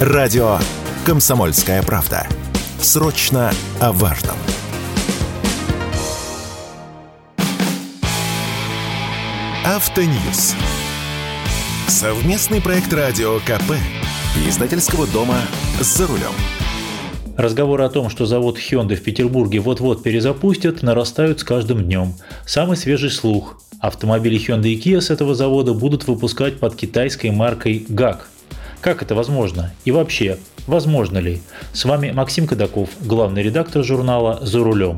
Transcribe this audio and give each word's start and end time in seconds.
Радио 0.00 0.56
«Комсомольская 1.04 1.82
правда». 1.82 2.26
Срочно 2.80 3.52
о 3.80 3.92
важном. 3.92 4.34
Автоньюз. 9.62 10.54
Совместный 11.86 12.62
проект 12.62 12.90
радио 12.94 13.40
КП. 13.40 13.74
Издательского 14.48 15.06
дома 15.06 15.36
«За 15.80 16.06
рулем». 16.06 16.32
Разговоры 17.36 17.84
о 17.84 17.90
том, 17.90 18.08
что 18.08 18.24
завод 18.24 18.56
Hyundai 18.56 18.94
в 18.94 19.02
Петербурге 19.02 19.60
вот-вот 19.60 20.02
перезапустят, 20.02 20.82
нарастают 20.82 21.40
с 21.40 21.44
каждым 21.44 21.84
днем. 21.84 22.14
Самый 22.46 22.78
свежий 22.78 23.10
слух. 23.10 23.60
Автомобили 23.80 24.38
Hyundai 24.38 24.70
и 24.70 24.80
Kia 24.80 25.02
с 25.02 25.10
этого 25.10 25.34
завода 25.34 25.74
будут 25.74 26.06
выпускать 26.06 26.58
под 26.58 26.74
китайской 26.74 27.30
маркой 27.30 27.84
GAC. 27.86 28.20
Как 28.80 29.02
это 29.02 29.14
возможно? 29.14 29.72
И 29.84 29.90
вообще, 29.90 30.38
возможно 30.66 31.18
ли? 31.18 31.42
С 31.74 31.84
вами 31.84 32.12
Максим 32.12 32.46
Кадаков, 32.46 32.88
главный 33.00 33.42
редактор 33.42 33.84
журнала 33.84 34.38
«За 34.42 34.60
рулем». 34.60 34.96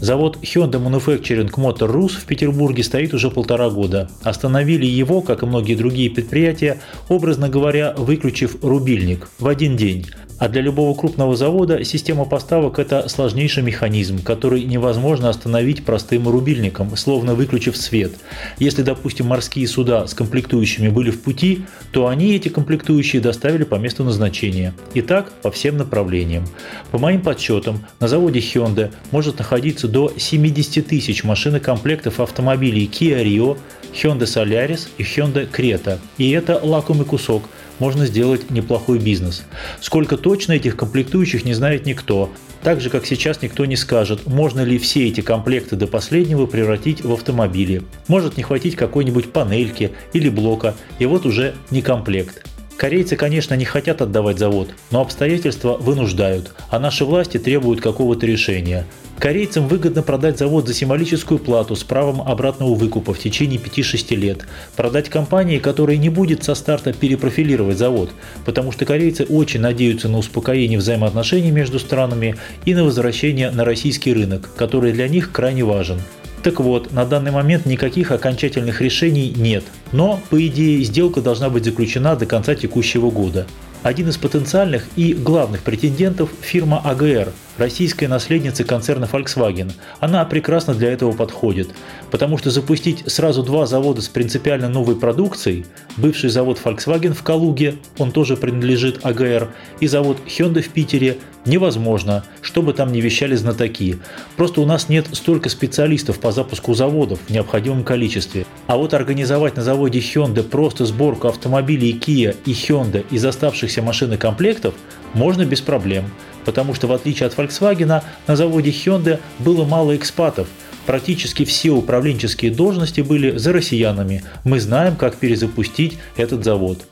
Завод 0.00 0.38
Hyundai 0.42 0.82
Manufacturing 0.82 1.50
Motor 1.52 1.92
Rus 1.92 2.08
в 2.08 2.24
Петербурге 2.24 2.82
стоит 2.82 3.14
уже 3.14 3.30
полтора 3.30 3.70
года. 3.70 4.10
Остановили 4.22 4.86
его, 4.86 5.22
как 5.22 5.44
и 5.44 5.46
многие 5.46 5.76
другие 5.76 6.10
предприятия, 6.10 6.80
образно 7.08 7.48
говоря, 7.48 7.94
выключив 7.96 8.56
рубильник 8.62 9.28
в 9.38 9.46
один 9.46 9.76
день– 9.76 10.06
а 10.38 10.48
для 10.48 10.62
любого 10.62 10.94
крупного 10.98 11.36
завода 11.36 11.84
система 11.84 12.24
поставок– 12.24 12.78
это 12.80 13.08
сложнейший 13.08 13.62
механизм, 13.62 14.22
который 14.22 14.64
невозможно 14.64 15.28
остановить 15.28 15.84
простым 15.84 16.28
рубильником, 16.28 16.96
словно 16.96 17.34
выключив 17.34 17.76
свет. 17.76 18.12
Если, 18.58 18.82
допустим, 18.82 19.26
морские 19.26 19.68
суда 19.68 20.06
с 20.06 20.14
комплектующими 20.14 20.88
были 20.88 21.10
в 21.10 21.22
пути, 21.22 21.64
то 21.92 22.08
они 22.08 22.34
эти 22.34 22.48
комплектующие 22.48 23.22
доставили 23.22 23.64
по 23.64 23.76
месту 23.76 24.04
назначения. 24.04 24.74
И 24.94 25.02
так 25.02 25.30
по 25.42 25.50
всем 25.50 25.76
направлениям. 25.76 26.44
По 26.90 26.98
моим 26.98 27.20
подсчетам, 27.20 27.84
на 28.00 28.08
заводе 28.08 28.40
Hyundai 28.40 28.92
может 29.12 29.38
находиться 29.38 29.88
до 29.88 30.12
70 30.16 30.86
тысяч 30.86 31.24
машинокомплектов 31.24 32.20
автомобилей 32.20 32.90
Kia 32.92 33.24
Rio, 33.24 33.56
Hyundai 33.92 34.24
Solaris 34.24 34.88
и 34.98 35.02
Hyundai 35.02 35.48
Creta. 35.50 35.98
И 36.18 36.30
это 36.30 36.58
лакомый 36.62 37.06
кусок– 37.06 37.44
можно 37.78 38.06
сделать 38.06 38.50
неплохой 38.50 38.98
бизнес. 38.98 39.44
Сколько 39.80 40.16
точно 40.16 40.52
этих 40.52 40.76
комплектующих 40.76 41.44
не 41.44 41.54
знает 41.54 41.86
никто. 41.86 42.30
Так 42.62 42.80
же, 42.80 42.90
как 42.90 43.04
сейчас 43.06 43.42
никто 43.42 43.66
не 43.66 43.76
скажет, 43.76 44.26
можно 44.26 44.62
ли 44.62 44.78
все 44.78 45.08
эти 45.08 45.20
комплекты 45.20 45.76
до 45.76 45.86
последнего 45.86 46.46
превратить 46.46 47.04
в 47.04 47.12
автомобили. 47.12 47.82
Может 48.08 48.36
не 48.36 48.42
хватить 48.42 48.76
какой-нибудь 48.76 49.32
панельки 49.32 49.92
или 50.12 50.28
блока, 50.28 50.74
и 50.98 51.06
вот 51.06 51.26
уже 51.26 51.54
не 51.70 51.82
комплект. 51.82 52.46
Корейцы, 52.76 53.16
конечно, 53.16 53.54
не 53.54 53.64
хотят 53.64 54.02
отдавать 54.02 54.38
завод, 54.38 54.70
но 54.90 55.00
обстоятельства 55.00 55.76
вынуждают, 55.76 56.52
а 56.70 56.78
наши 56.80 57.04
власти 57.04 57.38
требуют 57.38 57.80
какого-то 57.80 58.26
решения. 58.26 58.84
Корейцам 59.24 59.68
выгодно 59.68 60.02
продать 60.02 60.38
завод 60.38 60.68
за 60.68 60.74
символическую 60.74 61.38
плату 61.38 61.76
с 61.76 61.82
правом 61.82 62.20
обратного 62.20 62.74
выкупа 62.74 63.14
в 63.14 63.18
течение 63.18 63.58
5-6 63.58 64.14
лет, 64.16 64.46
продать 64.76 65.08
компании, 65.08 65.58
которая 65.58 65.96
не 65.96 66.10
будет 66.10 66.44
со 66.44 66.54
старта 66.54 66.92
перепрофилировать 66.92 67.78
завод, 67.78 68.10
потому 68.44 68.70
что 68.70 68.84
корейцы 68.84 69.24
очень 69.24 69.60
надеются 69.60 70.10
на 70.10 70.18
успокоение 70.18 70.78
взаимоотношений 70.78 71.52
между 71.52 71.78
странами 71.78 72.36
и 72.66 72.74
на 72.74 72.84
возвращение 72.84 73.50
на 73.50 73.64
российский 73.64 74.12
рынок, 74.12 74.50
который 74.56 74.92
для 74.92 75.08
них 75.08 75.32
крайне 75.32 75.64
важен. 75.64 76.02
Так 76.42 76.60
вот, 76.60 76.92
на 76.92 77.06
данный 77.06 77.30
момент 77.30 77.64
никаких 77.64 78.10
окончательных 78.10 78.82
решений 78.82 79.32
нет, 79.34 79.64
но, 79.92 80.20
по 80.28 80.46
идее, 80.46 80.84
сделка 80.84 81.22
должна 81.22 81.48
быть 81.48 81.64
заключена 81.64 82.14
до 82.14 82.26
конца 82.26 82.54
текущего 82.54 83.10
года. 83.10 83.46
Один 83.84 84.08
из 84.08 84.16
потенциальных 84.16 84.86
и 84.96 85.12
главных 85.12 85.60
претендентов– 85.60 86.30
фирма 86.40 86.80
АГР, 86.82 87.34
российская 87.58 88.08
наследница 88.08 88.64
концерна 88.64 89.04
Volkswagen. 89.04 89.72
Она 90.00 90.24
прекрасно 90.24 90.74
для 90.74 90.90
этого 90.90 91.12
подходит, 91.12 91.68
потому 92.10 92.38
что 92.38 92.50
запустить 92.50 93.04
сразу 93.06 93.42
два 93.42 93.66
завода 93.66 94.00
с 94.00 94.08
принципиально 94.08 94.70
новой 94.70 94.96
продукцией, 94.96 95.66
бывший 95.98 96.30
завод 96.30 96.58
Volkswagen 96.64 97.12
в 97.12 97.22
Калуге, 97.22 97.74
он 97.98 98.10
тоже 98.10 98.38
принадлежит 98.38 99.04
АГР, 99.04 99.50
и 99.80 99.86
завод 99.86 100.16
Hyundai 100.26 100.62
в 100.62 100.70
Питере 100.70 101.18
невозможно, 101.46 102.24
чтобы 102.42 102.72
там 102.72 102.92
не 102.92 103.00
вещали 103.00 103.34
знатоки. 103.34 103.98
Просто 104.36 104.60
у 104.60 104.66
нас 104.66 104.88
нет 104.88 105.06
столько 105.12 105.48
специалистов 105.48 106.18
по 106.18 106.32
запуску 106.32 106.74
заводов 106.74 107.20
в 107.26 107.30
необходимом 107.30 107.84
количестве. 107.84 108.46
А 108.66 108.76
вот 108.76 108.94
организовать 108.94 109.56
на 109.56 109.62
заводе 109.62 109.98
Hyundai 109.98 110.42
просто 110.42 110.86
сборку 110.86 111.28
автомобилей 111.28 111.92
Kia 111.92 112.36
и 112.44 112.52
Hyundai 112.52 113.04
из 113.10 113.24
оставшихся 113.24 113.82
машин 113.82 114.12
и 114.12 114.16
комплектов 114.16 114.74
можно 115.14 115.44
без 115.44 115.60
проблем 115.60 116.04
потому 116.44 116.74
что 116.74 116.86
в 116.86 116.92
отличие 116.92 117.26
от 117.26 117.34
Volkswagen 117.34 118.02
на 118.26 118.36
заводе 118.36 118.70
Hyundai 118.70 119.18
было 119.38 119.64
мало 119.64 119.96
экспатов. 119.96 120.48
Практически 120.86 121.44
все 121.44 121.70
управленческие 121.70 122.50
должности 122.50 123.00
были 123.00 123.36
за 123.38 123.52
россиянами. 123.52 124.22
Мы 124.44 124.60
знаем, 124.60 124.96
как 124.96 125.16
перезапустить 125.16 125.98
этот 126.16 126.44
завод. 126.44 126.84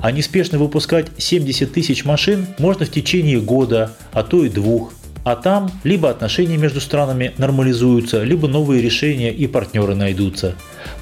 А 0.00 0.12
неспешно 0.12 0.58
выпускать 0.58 1.06
70 1.16 1.72
тысяч 1.72 2.04
машин 2.04 2.46
можно 2.58 2.86
в 2.86 2.90
течение 2.90 3.40
года, 3.40 3.92
а 4.12 4.22
то 4.22 4.44
и 4.44 4.48
двух. 4.48 4.92
А 5.28 5.36
там 5.36 5.70
либо 5.84 6.08
отношения 6.08 6.56
между 6.56 6.80
странами 6.80 7.34
нормализуются, 7.36 8.24
либо 8.24 8.48
новые 8.48 8.80
решения 8.80 9.30
и 9.30 9.46
партнеры 9.46 9.94
найдутся. 9.94 10.54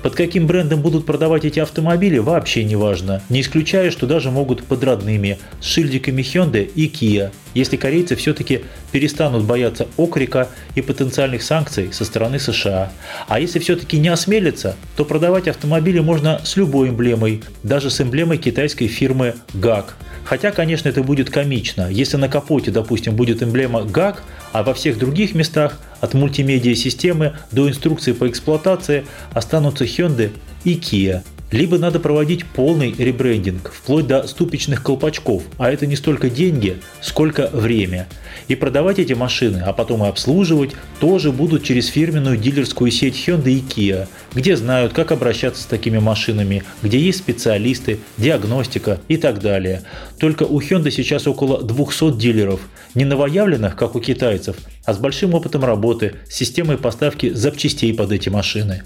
Под 0.02 0.16
каким 0.16 0.48
брендом 0.48 0.82
будут 0.82 1.06
продавать 1.06 1.44
эти 1.44 1.60
автомобили 1.60 2.18
вообще 2.18 2.64
не 2.64 2.74
важно, 2.74 3.22
не 3.28 3.40
исключая, 3.40 3.92
что 3.92 4.08
даже 4.08 4.32
могут 4.32 4.64
под 4.64 4.82
родными, 4.82 5.38
с 5.60 5.66
шильдиками 5.66 6.22
Hyundai 6.22 6.68
и 6.74 6.88
Kia, 6.88 7.30
если 7.54 7.76
корейцы 7.76 8.16
все-таки 8.16 8.62
перестанут 8.90 9.44
бояться 9.44 9.86
окрика 9.96 10.48
и 10.74 10.82
потенциальных 10.82 11.44
санкций 11.44 11.92
со 11.92 12.04
стороны 12.04 12.40
США. 12.40 12.90
А 13.28 13.38
если 13.38 13.60
все-таки 13.60 13.96
не 13.96 14.08
осмелятся, 14.08 14.74
то 14.96 15.04
продавать 15.04 15.46
автомобили 15.46 16.00
можно 16.00 16.40
с 16.42 16.56
любой 16.56 16.88
эмблемой, 16.88 17.44
даже 17.62 17.90
с 17.90 18.00
эмблемой 18.00 18.38
китайской 18.38 18.88
фирмы 18.88 19.36
GAC– 19.54 19.84
Хотя, 20.26 20.50
конечно, 20.50 20.88
это 20.88 21.02
будет 21.02 21.30
комично. 21.30 21.88
Если 21.88 22.16
на 22.16 22.28
капоте, 22.28 22.72
допустим, 22.72 23.14
будет 23.14 23.42
эмблема 23.42 23.82
GAG, 23.82 24.18
а 24.52 24.64
во 24.64 24.74
всех 24.74 24.98
других 24.98 25.34
местах 25.34 25.78
от 26.00 26.14
мультимедиа-системы 26.14 27.36
до 27.52 27.68
инструкции 27.68 28.12
по 28.12 28.28
эксплуатации 28.28 29.06
останутся 29.32 29.84
Hyundai 29.84 30.32
и 30.64 30.74
Kia– 30.74 31.22
либо 31.50 31.78
надо 31.78 32.00
проводить 32.00 32.44
полный 32.44 32.92
ребрендинг, 32.92 33.72
вплоть 33.72 34.06
до 34.06 34.26
ступичных 34.26 34.82
колпачков, 34.82 35.44
а 35.58 35.70
это 35.70 35.86
не 35.86 35.96
столько 35.96 36.28
деньги, 36.28 36.78
сколько 37.00 37.48
время. 37.52 38.08
И 38.48 38.54
продавать 38.54 38.98
эти 38.98 39.12
машины, 39.12 39.62
а 39.64 39.72
потом 39.72 40.04
и 40.04 40.08
обслуживать, 40.08 40.72
тоже 41.00 41.32
будут 41.32 41.64
через 41.64 41.86
фирменную 41.86 42.36
дилерскую 42.36 42.90
сеть 42.90 43.14
Hyundai 43.14 43.54
и 43.54 43.60
Kia, 43.60 44.08
где 44.34 44.56
знают, 44.56 44.92
как 44.92 45.12
обращаться 45.12 45.62
с 45.62 45.66
такими 45.66 45.98
машинами, 45.98 46.62
где 46.82 46.98
есть 46.98 47.18
специалисты, 47.18 47.98
диагностика 48.18 49.00
и 49.08 49.16
так 49.16 49.40
далее. 49.40 49.82
Только 50.18 50.44
у 50.44 50.60
Hyundai 50.60 50.90
сейчас 50.90 51.26
около 51.26 51.62
200 51.62 52.16
дилеров, 52.18 52.60
не 52.94 53.04
новоявленных, 53.04 53.76
как 53.76 53.94
у 53.94 54.00
китайцев, 54.00 54.56
а 54.86 54.94
с 54.94 54.98
большим 54.98 55.34
опытом 55.34 55.64
работы, 55.64 56.14
с 56.28 56.34
системой 56.34 56.78
поставки 56.78 57.32
запчастей 57.32 57.92
под 57.92 58.12
эти 58.12 58.28
машины. 58.28 58.82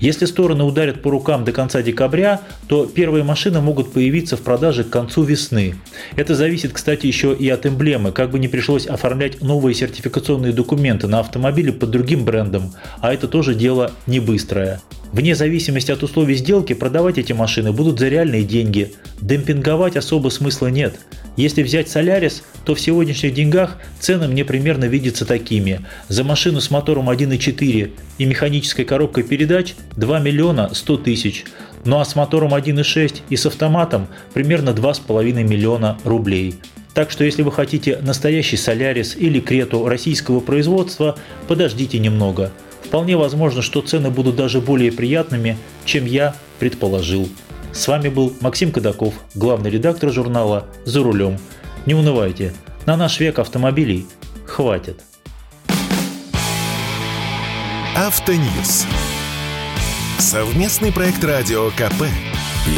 Если 0.00 0.26
стороны 0.26 0.64
ударят 0.64 1.00
по 1.00 1.10
рукам 1.10 1.44
до 1.44 1.52
конца 1.52 1.80
декабря, 1.80 2.42
то 2.68 2.86
первые 2.86 3.24
машины 3.24 3.60
могут 3.60 3.92
появиться 3.92 4.36
в 4.36 4.42
продаже 4.42 4.84
к 4.84 4.90
концу 4.90 5.22
весны. 5.22 5.76
Это 6.16 6.34
зависит, 6.34 6.72
кстати, 6.72 7.06
еще 7.06 7.34
и 7.34 7.48
от 7.48 7.66
эмблемы, 7.66 8.12
как 8.12 8.30
бы 8.30 8.38
не 8.38 8.48
пришлось 8.48 8.86
оформлять 8.86 9.40
новые 9.40 9.74
сертификационные 9.74 10.52
документы 10.52 11.06
на 11.06 11.20
автомобиле 11.20 11.72
под 11.72 11.90
другим 11.90 12.24
брендом, 12.24 12.74
а 13.00 13.14
это 13.14 13.28
тоже 13.28 13.54
дело 13.54 13.92
не 14.06 14.20
быстрое. 14.20 14.80
Вне 15.14 15.36
зависимости 15.36 15.92
от 15.92 16.02
условий 16.02 16.34
сделки 16.34 16.72
продавать 16.72 17.18
эти 17.18 17.32
машины 17.32 17.70
будут 17.70 18.00
за 18.00 18.08
реальные 18.08 18.42
деньги. 18.42 18.94
Демпинговать 19.20 19.96
особо 19.96 20.28
смысла 20.28 20.66
нет. 20.66 20.96
Если 21.36 21.62
взять 21.62 21.88
Солярис, 21.88 22.42
то 22.64 22.74
в 22.74 22.80
сегодняшних 22.80 23.32
деньгах 23.32 23.78
цены 24.00 24.26
мне 24.26 24.44
примерно 24.44 24.86
видятся 24.86 25.24
такими. 25.24 25.82
За 26.08 26.24
машину 26.24 26.60
с 26.60 26.68
мотором 26.68 27.08
1.4 27.08 27.92
и 28.18 28.24
механической 28.24 28.82
коробкой 28.82 29.22
передач 29.22 29.76
2 29.96 30.18
миллиона 30.18 30.70
100 30.74 30.96
тысяч. 30.96 31.44
Ну 31.84 32.00
а 32.00 32.04
с 32.04 32.16
мотором 32.16 32.52
1.6 32.52 33.20
и 33.28 33.36
с 33.36 33.46
автоматом 33.46 34.08
примерно 34.32 34.70
2,5 34.70 35.44
миллиона 35.44 35.96
рублей. 36.02 36.56
Так 36.92 37.12
что 37.12 37.22
если 37.22 37.42
вы 37.42 37.52
хотите 37.52 38.00
настоящий 38.02 38.56
Солярис 38.56 39.14
или 39.16 39.38
Крету 39.38 39.86
российского 39.86 40.40
производства, 40.40 41.16
подождите 41.46 42.00
немного– 42.00 42.50
Вполне 42.94 43.16
возможно, 43.16 43.60
что 43.60 43.80
цены 43.80 44.08
будут 44.08 44.36
даже 44.36 44.60
более 44.60 44.92
приятными, 44.92 45.58
чем 45.84 46.06
я 46.06 46.36
предположил. 46.60 47.28
С 47.72 47.88
вами 47.88 48.08
был 48.08 48.32
Максим 48.40 48.70
Кадаков, 48.70 49.14
главный 49.34 49.68
редактор 49.68 50.12
журнала 50.12 50.68
«За 50.84 51.02
рулем». 51.02 51.36
Не 51.86 51.94
унывайте, 51.94 52.54
на 52.86 52.96
наш 52.96 53.18
век 53.18 53.40
автомобилей 53.40 54.06
хватит. 54.46 55.00
Автоньюз. 57.96 58.86
Совместный 60.20 60.92
проект 60.92 61.24
радио 61.24 61.70
КП. 61.70 62.04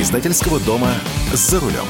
Издательского 0.00 0.60
дома 0.60 0.92
«За 1.34 1.60
рулем». 1.60 1.84